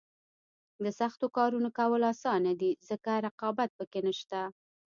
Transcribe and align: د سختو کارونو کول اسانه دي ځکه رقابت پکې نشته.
د 0.83 0.85
سختو 0.99 1.25
کارونو 1.37 1.69
کول 1.79 2.01
اسانه 2.13 2.51
دي 2.61 2.71
ځکه 2.89 3.11
رقابت 3.25 3.69
پکې 3.77 3.99
نشته. 4.07 4.39